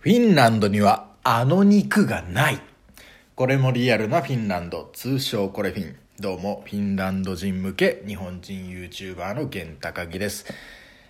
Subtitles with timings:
[0.00, 2.60] フィンランドにはあの肉がない。
[3.34, 5.96] これもリアルなフィンランド、通称これフィン。
[6.20, 10.46] どうも、フィンランド人向け日本人 YouTuber の源高木です。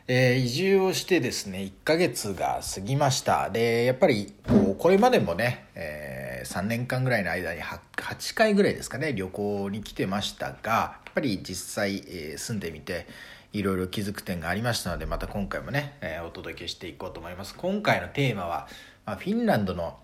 [0.07, 3.51] えー移住をしてですね、1ヶ月が過ぎました。
[3.51, 13.07] で、やっぱり、こう、これまでもね、え3年間ぐらいの間に 8, 8回ぐらいですかね、旅行に来てましたが、やっぱり実際、えー住んでみて、
[13.53, 17.55] いろいろ気づく点がありましたので、また今回もね、えーお届けしていこうと思います。
[17.55, 18.69] 今回のテーマは、
[19.07, 19.99] まあ、フィンランドの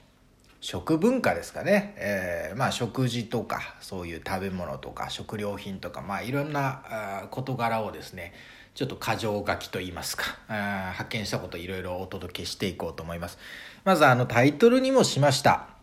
[0.65, 6.83] 食文化ですかね、えーまあ食事とかそういう食べ物とか食料品とかまあいろんな
[7.25, 8.33] あ事柄をですね
[8.75, 13.39] ちょっと箇条書きといいますかあ発見したこといろいろお届けしていこうと思います。
[13.85, 15.69] まずあのタイトルにもしました「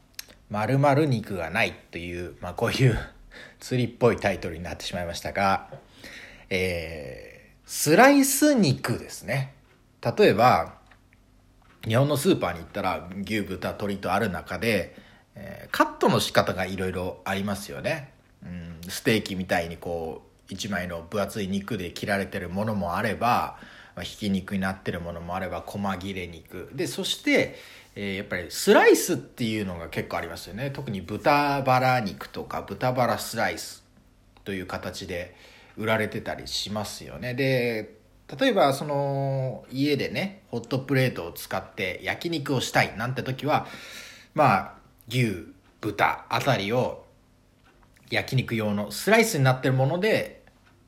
[0.51, 2.99] まる肉がない」という、まあ、こういう
[3.59, 5.69] 釣りっぽいタイトルになってしまいましたが
[6.49, 7.31] えー
[7.65, 9.53] スライス肉ですね。
[10.01, 10.73] 例えば
[11.87, 14.93] 日本のスーパーに行ったら牛豚鶏とある中で、
[15.35, 18.11] えーカットの仕方がいろいろありますよね、
[18.43, 23.57] うん、ステーキみたいにこう一枚の分厚い肉で切られてるものもあれば、
[23.95, 26.69] まあ、ひき肉になってるものもあれば細切れ肉。
[26.73, 27.55] でそして、
[27.95, 30.71] えーやっぱりスライスっていうのが結構ありますよね。
[30.71, 33.83] 特に豚バラ肉とか豚バラスライス
[34.43, 35.35] という形で
[35.77, 37.33] 売られてたりしますよね。
[37.33, 37.95] で
[38.39, 43.67] 例えばその家でねホットプレートを使って焼肉をしたいなんて時は
[44.33, 44.73] まあ
[45.09, 45.47] 牛
[45.81, 47.05] 豚あたりを
[48.09, 50.43] 焼肉用のスライスになってるもので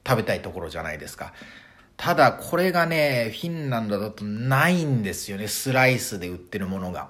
[0.08, 1.34] 食べたいところじゃないですか。
[2.04, 5.48] ただこれがねフィンランドだとないんですよね。
[5.48, 7.08] スライスで売ってるものが。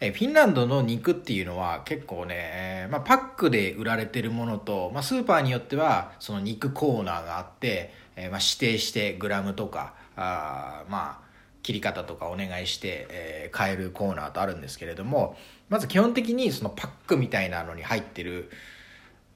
[0.00, 11.26] えフィンランドの肉っていうのは結構ね、まあ、パックで売られてるものと、まあ、スーパーによってはその肉コーナーがあって、えまあ、指定してグラムとかあまあ
[11.62, 15.36] 切り方とかお願いして、え買えるコーナーとあるんですけれども
[15.68, 18.50] まず基本的にそのパックみたいなのに入ってる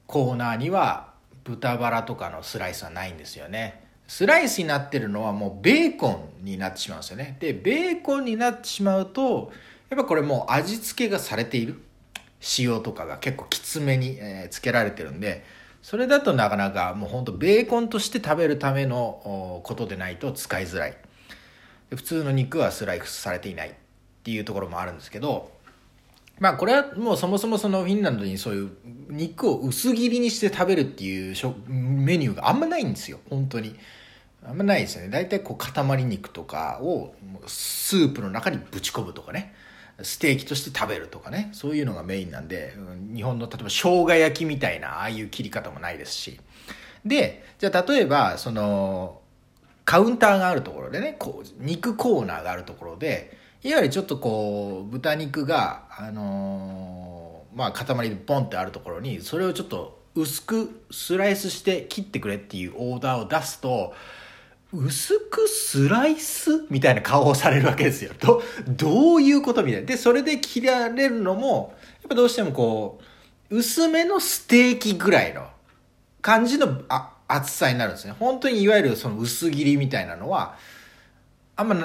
[0.05, 1.13] コーナーには
[1.45, 3.89] 豚バラとかのスライスはないんですよね。
[4.11, 7.37] スライスになってるのはもうベーコンになってしまうんですよね。
[7.39, 9.53] でベーコンになってしまうと
[9.89, 11.81] やっぱこれもう味付けがされている。
[12.59, 15.45] 塩とかが結構きつめに、えーつけられてるんで
[15.81, 20.97] それだとなかなかもうほんとベーコンとして食べるためのことでないと使いづらい。
[21.89, 23.73] 普通の肉はスライスされていないっ
[24.23, 25.51] ていうところもあるんですけど
[26.37, 28.71] まあこれはもうそもそもそのフィンランドにそういう
[29.09, 31.35] 肉を薄切りにして食べるっていう
[31.69, 33.21] メニューがあんまないんですよ。
[33.29, 33.73] 本当に。
[34.43, 35.09] あんまないですよね。
[35.09, 37.13] 大体こう塊肉とかを
[37.47, 39.53] スープの中にぶち込むとかね。
[40.03, 41.49] ステーキとして食べるとかね。
[41.53, 42.75] そういうのがメインなんで
[43.13, 46.39] 日本の例えば生姜焼きみたいなああいう切り方もないですし。
[47.05, 49.21] でじゃあ例えばその
[49.85, 57.21] カウンターがあるところでねこう肉コーナーがあるところでいわゆるちょっとこう豚肉があのー
[57.53, 63.93] まあ塊でポンってあるところにそれをちょっと薄くスライスして切ってくれっていうオーダーを出すと
[64.73, 68.11] 薄くスライスみたいな顔をされるわけですよ。
[68.19, 69.87] どどういうことみたいな。
[69.87, 73.01] で、それで切られるのも、やっぱどうしてもこ
[73.49, 75.47] う、薄めのステーキぐらいの
[76.21, 78.15] 感じのあ厚さになるんですね。
[78.17, 80.55] 本当にいわゆるその薄切りみたいなのは、
[81.57, 81.75] あんま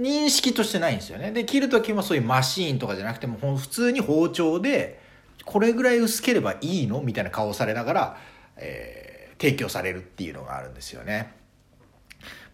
[0.00, 1.32] 認識としてないんですよね。
[1.32, 5.00] で、切る時もそういうマシーンとかじゃなくても、普通に包丁で、
[5.44, 8.16] これぐらい薄ければいいのみたいな顔をされながら、
[8.56, 9.12] えー
[9.42, 11.32] 提供されるっていうのがあるんですよね。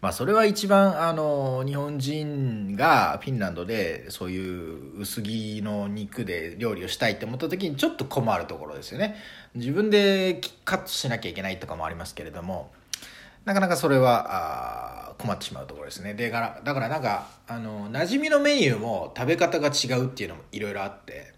[0.01, 9.15] まあそれは一番あの日本人がフィンランドでそういう薄切りの肉で料理をしたいって思った時にちょっと困るところですよね。
[9.55, 12.71] 自分でカットしなきゃいけないとかもありますけれども
[13.43, 16.13] なかなかそれは困ってしまうところですね。
[16.13, 21.37] でだからだからなんかあの馴染みのメニューも食べ方が違うっていうのもいろいろあって。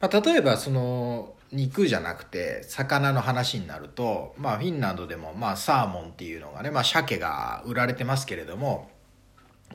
[0.00, 8.90] まあ、例えばその肉じゃなくて魚の話になると、まあ、フィンランドでもまあサーモンっていうのがね、まあ、鮭が売られてますけれども、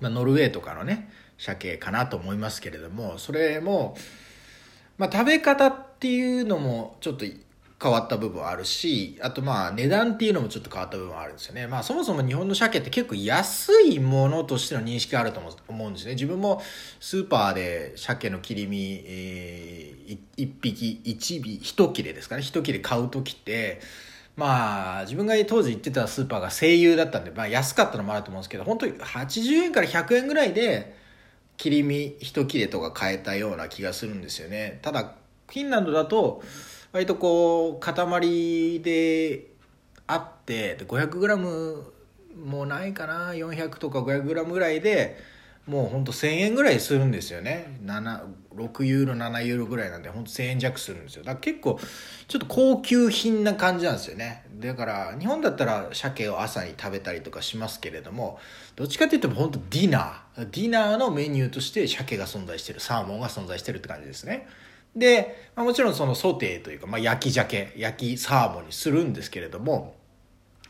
[0.02, 3.96] まあ、ノルウェーとかのね鮭かなと思いますけれどもそれも、
[4.98, 7.25] まあ、食べ方っていうのもちょっと
[7.81, 11.68] 変わった部分あるしあとまあ値段っていうのもちょっと変わった部分あるんですよね。
[11.68, 16.13] まあそもそも日本の鮭って結構安いものとしての認識があると思うんですね。
[16.13, 16.62] 自分も
[17.00, 22.41] スーパーで鮭の切り身、えーい一匹一尾一切れですかね。
[22.41, 23.81] 一切れ買う時って
[24.35, 30.95] まあ自分が当時行ってたスーパーが声優だったんで、まあ、安かったのもあると思うんですけど本当に80円から100円ぐらいで
[31.57, 34.79] 切り身一切れとか買えたような気がするんですよね。
[34.81, 35.15] ただ
[35.47, 36.44] フィンランドだと
[36.92, 39.48] 割とこう塊で
[40.07, 41.84] あってで 500g
[42.44, 45.18] もないかな400とか 500g ぐらいで
[45.68, 47.78] もうほんと1000円ぐらいするんですよね。
[47.84, 51.24] 6ユーロ7ユーロぐらいなんでほんと1000円弱するんですよ。
[51.24, 51.78] だから結構
[52.30, 54.45] ちょっと高級品な感じなんですよね。
[54.60, 58.39] だから日本だったら鮭を朝に食べたりとかしますけれども
[58.78, 60.39] どっちかっていうと本当ディナー。
[60.39, 64.48] ディナーのメニューとして鮭が存在してるサーモンが存在してるって感じですね。
[64.98, 69.96] で、まあ、もちろんそのソテーというか、まあ、焼き鮭焼きサーモンにするんですけれども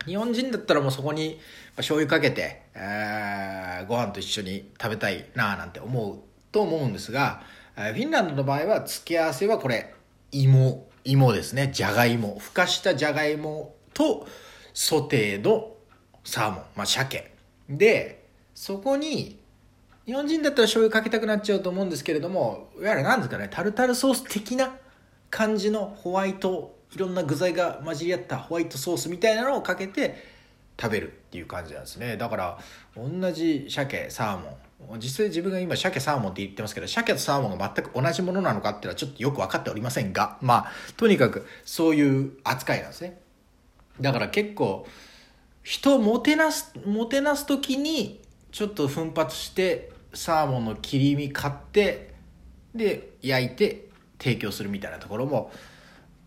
[0.05, 1.39] 日本人だったらもうそこに
[1.77, 6.19] 醤油かけて、えー、ご飯と一緒に食べたいなぁなんて思う
[6.51, 7.41] と思うんですが
[7.75, 9.93] フィンランドの場合は付け合わせはこれ
[10.31, 11.69] 芋芋ですね。
[11.73, 14.27] じゃがいもふかしたじゃがいもと
[14.73, 15.71] ソテーの
[16.25, 17.31] サーモン、まあ、鮭。
[17.69, 19.39] でそこに
[20.07, 24.73] 日本人だったら醤油かけたくなっちゃうと思うんですけれどもいわゆる何ですかねタルタルソース的な
[25.29, 30.15] 感じのホワイトいろんな具材が混じり合ったホワイトソースみたいなのをかけて
[30.79, 32.15] 食べるっていう感じなんですね。
[32.15, 32.57] だから
[32.95, 34.99] 同じ鮭サーモン。
[34.99, 43.19] 実際自分が今鮭サーモンって言ってますけど鮭とサーモンが全く同じものなのかっていうのはちょっとよく分かっておりませんがまあとにかくそういう扱いなんですね。
[43.99, 44.87] だから結構
[45.63, 48.21] 人をもてなすもてなす時に
[48.51, 52.13] ちょっと奮発してサーモンの切り身買って
[52.73, 53.87] で焼いて
[54.19, 55.51] 提供するみたいなところも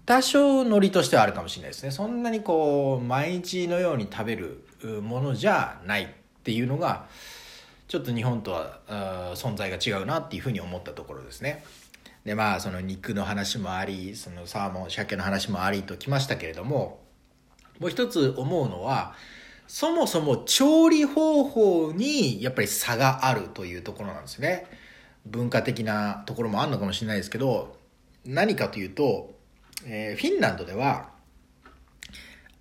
[0.06, 1.90] 多少ノリとしてはあるかもしれないですね。
[1.90, 4.64] そんなにこう毎日のように食べる
[5.02, 6.08] ものじゃないっ
[6.42, 7.06] ていうのが
[7.86, 8.80] ちょっと日本とは
[9.34, 11.64] 存在が違うなっていうふうに思ったところですね。
[12.24, 17.00] でまあその肉の話もありそのサーモン鮭の話もありときましたけれども
[17.78, 19.14] もう一つ思うのは
[19.70, 24.67] そもそも調理方法にやっぱり差があるというところなんですね。
[25.26, 27.76] 文化的なところもあるのかもしれないですけど
[28.25, 29.38] 何かというと
[29.87, 31.11] えー、フィンランドでは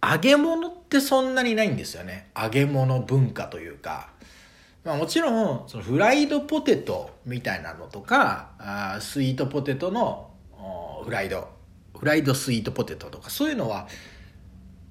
[0.02, 2.30] 揚げ物ってそんなにないんですよね。
[2.42, 4.10] 揚げ物文化というか、
[4.86, 10.30] まあ、もちろんそのフライドポテトみたいなのとかあスイートポテトの
[11.04, 11.50] フライド。
[11.98, 13.90] フライドスイートポテトとかそういうのは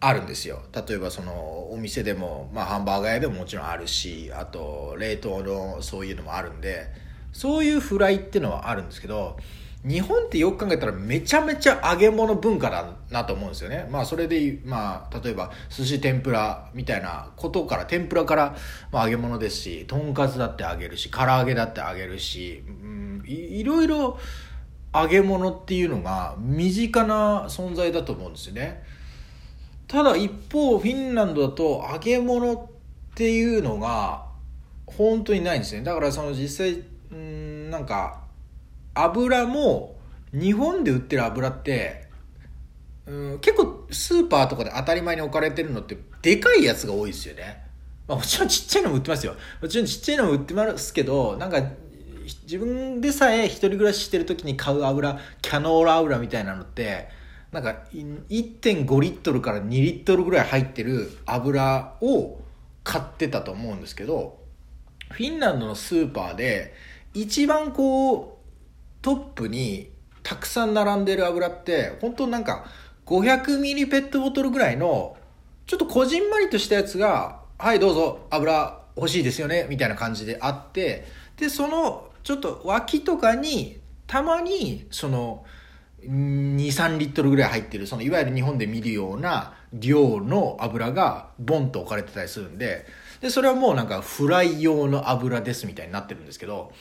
[0.01, 6.87] あるんですよ例えばそのお店でも、まあ、ハンバーガー屋でももちろんあるしあと冷凍のそういうのもあるんで
[7.33, 9.37] そういうフライっていうのはあるんですけど
[9.85, 13.89] 日本ってよく考えたらめちゃめちゃ揚げ物文化だなと思うんですよね。
[13.91, 18.57] まあそれで、まあ例えば寿司天ぷらみたいなことから、天ぷらから、
[18.91, 24.19] まあ、揚げ物ですし、とんかつだって揚げるし、唐揚げだって揚げるし、うん、いいろいろ
[24.93, 28.83] 揚げ物っていうのが身近な存在だと思うんですよね。
[29.89, 32.67] ただ一方、フィンランドだと揚げ物っ
[33.15, 34.27] ていうのが
[34.87, 35.83] 本当にないんですね。
[35.83, 38.21] だからその実際、うん、なんか、
[38.95, 39.97] 油も
[40.33, 42.09] 日本で売ってる油って
[43.07, 47.65] うん結構スーパーとかで当たり前に置かれてるのってでかいやつが多いですよね、
[48.07, 51.63] まあ、もちろんちっちゃいのも売ってますよもちろんちっちゃいのも売ってますけどなんか
[52.43, 57.09] 自分でさえ一人暮らししてる時に買う油キャノーラ油みたいなのって
[57.53, 62.41] なんか1.5リットルから2リットルぐらい入ってる油を
[62.85, 64.39] 買ってたと思うんですけど
[65.11, 66.75] フィンランドのスーパーで
[67.15, 68.29] 一番こう
[69.01, 69.91] トップに
[70.23, 72.67] たくさん並んでる油って本当なんか
[73.07, 75.17] 500ミリペットボトルぐらいの
[75.67, 81.07] ちょっとこじんまりとしたやつが「はいどうぞ油欲しいですよね」みたいな感じであって
[81.39, 85.45] でそのちょっと脇とかにたまにその
[86.03, 92.87] 23リットルぐらい入ってるそのいわゆる日本で見るような量の油がボンと置かれてたりするんで
[93.21, 96.73] でそれはもうなんかフライ用の油ですみたいになってるんですけど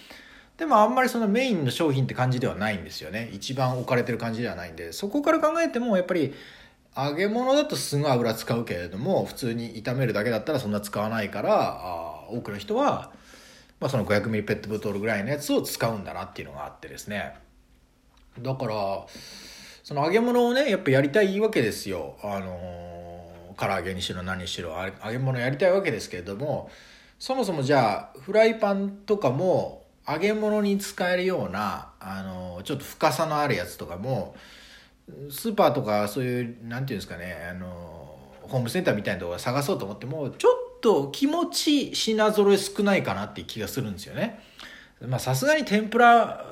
[0.58, 3.30] でもあんまりそのメインの商品って感じではないんですよね。
[3.32, 4.92] 一番置かれてる感じではないんで。
[4.92, 6.34] そこから考えてもやっぱり
[6.98, 13.12] 揚げ物だとすごい油使うけれども普通に炒めるだけだったらそんな使わないからあ多くの人は、
[13.80, 17.36] まあ、その 500ml ペットボトルぐらいのやつを使うんだなっていうのがあってですね。
[18.41, 19.06] だから
[19.84, 26.70] その揚げ物をねやっぱやりたいわけですよあのー、唐揚げにしろ何にしろ揚げ物やりたいわけですけれども
[27.20, 34.36] そもそもじゃあフライパンとかも揚げ物に使えるようなあのちょっと深さのあるやつとかも
[35.29, 44.39] スーパーとかそういうなんていうんですかねあのホームセンターみたいなところ探そうと思ってもちょっと気持ち品揃え少ないかなっていう気がするんですよね。
[45.06, 46.46] まあさすがに天ぷら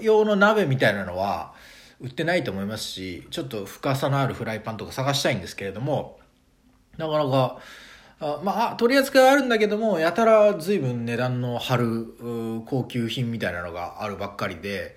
[0.00, 1.52] 用の鍋みたいなのは
[2.00, 6.18] 売ってないと思いますしちょっと深さのあるフライパンとか探したいんですけれども
[6.96, 7.58] なかなか
[8.18, 14.96] あまあ取り扱いはあるんだけどもやたら随分値段の張る高級品みたいなのがあるばっかりで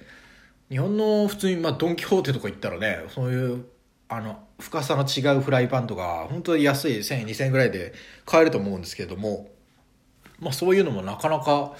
[0.70, 3.66] 日本の普通に、まあ、ドン・キホーテとか行ったらねそういう
[4.08, 7.94] あの深さの違うフライパンとか本当に安い1000円2000円ぐらいで
[8.26, 9.50] 買えると思うんですけれども、
[10.40, 11.74] まあ、そういうのもなかなか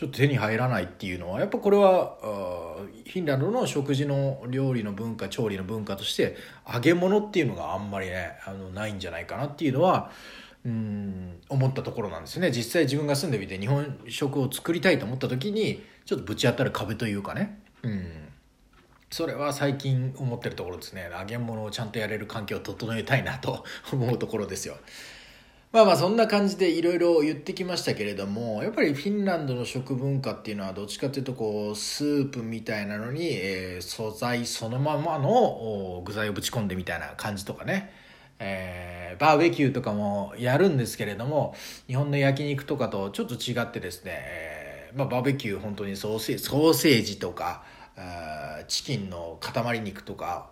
[0.00, 6.38] ちょっと手に入らないっていうのはやっぱこれはフィンランドの食事の料理の文化調理の文化として
[6.72, 10.10] 揚げ物っていうのがあんまりねあのないんじゃないかなっていうのは
[10.64, 12.50] うん思ったところなんですね。
[12.50, 17.60] 実際自分が住んでみて日本食を作りたいと思った時にちょっとぶち当たる壁というかね。
[17.82, 18.06] うん。
[19.10, 21.10] それは最近思ってるところですね。
[21.12, 24.78] 揚げ物をちゃんとやれる環境を整えたいなと思うところですよ。
[25.72, 37.92] まあまあそんな感じでいろいろ言ってきましたけれどもやっぱりフィンランドの食文化っていうのはどっちかっていうとこうスープみたいなのに、えー、素材そのままの具材をぶち込んでみたいな感じとかね、
[38.40, 41.54] えー、バーベキューとかもやるんですけれども
[41.86, 47.62] 日本の焼肉とかとちょっと違ってですね、えーまあ、バーベキュー本当にソーセージソーセージとか
[48.66, 50.50] チキンの塊肉とか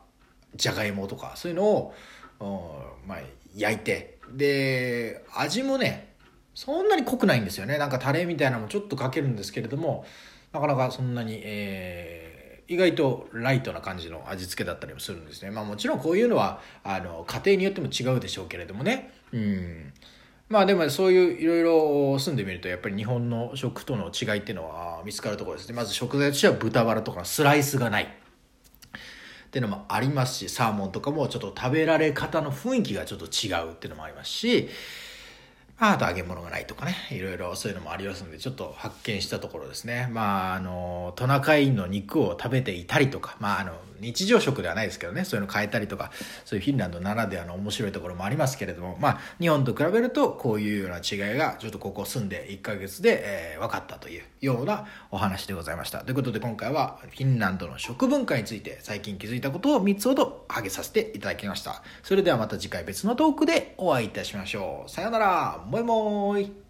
[0.55, 1.95] じゃがいもとかそういうのを、
[2.41, 3.19] まあ、
[3.55, 4.19] 焼いて。
[4.33, 6.15] で味もね
[6.55, 7.79] そんなに濃くないんですよね。
[7.79, 10.05] なんかタレみたいなのもちょっとかけるんですけれども
[10.53, 15.51] なかなかそんなに、えー、意外とライトな感じの味付けだったりもするんですね。
[15.51, 19.13] まあもちろんこういうのはあの家庭によっても違うでしょうけれどもね。
[19.33, 19.93] うん。
[20.49, 25.75] まあでもそういういろいろ住んでみるとやっぱり日本の食との違いっていうのは見つかるところですね。
[25.75, 28.09] まず食材としては豚バラとかスライスがない。
[29.49, 34.69] っていうのもありますしサーモンとかもちょっと食べられ方の雰囲気がちょっと違うっていうのもありますし
[35.81, 40.09] あと揚げ物がないとかね、いろいろそういうのもありますので、ちょっと発見したところですね。
[40.13, 46.11] まあ、あの、トナカイの肉を食べていたりとか、まあ、あの、日常食ではないですけどね、そういうの変えたりとか、
[46.45, 56.01] そういうフィンランドならではの面白いところもありますけれども、まあ、日本と比べると、こういうような違いが、ちょっとここ住んで1ヶ月で、えー、分かったというようなお話でございました。
[56.01, 61.83] ということで、今回はフィンランドの食文化について、最近気づいたことを3つほど挙げさせていただきました。
[62.03, 64.91] それではまた次回別のトークでお会いいたしましょう。
[64.91, 65.65] さよなら。
[65.69, 66.68] もいもーい。